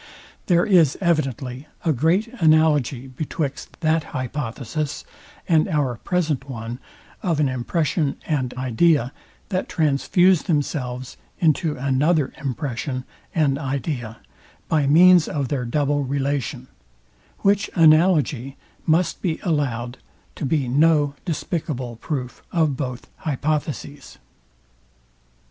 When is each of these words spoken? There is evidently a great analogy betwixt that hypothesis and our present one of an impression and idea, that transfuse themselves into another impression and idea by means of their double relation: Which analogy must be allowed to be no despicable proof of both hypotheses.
There 0.47 0.65
is 0.65 0.97
evidently 0.99 1.67
a 1.85 1.93
great 1.93 2.27
analogy 2.41 3.05
betwixt 3.05 3.79
that 3.81 4.05
hypothesis 4.15 5.05
and 5.47 5.67
our 5.67 5.97
present 5.97 6.49
one 6.49 6.79
of 7.21 7.39
an 7.39 7.47
impression 7.47 8.15
and 8.25 8.51
idea, 8.55 9.13
that 9.49 9.69
transfuse 9.69 10.41
themselves 10.41 11.17
into 11.37 11.77
another 11.77 12.33
impression 12.39 13.05
and 13.35 13.59
idea 13.59 14.17
by 14.67 14.87
means 14.87 15.27
of 15.27 15.49
their 15.49 15.65
double 15.65 16.03
relation: 16.03 16.67
Which 17.41 17.69
analogy 17.75 18.57
must 18.87 19.21
be 19.21 19.39
allowed 19.43 19.99
to 20.33 20.45
be 20.45 20.67
no 20.67 21.13
despicable 21.25 21.97
proof 21.97 22.41
of 22.51 22.75
both 22.75 23.07
hypotheses. 23.17 24.17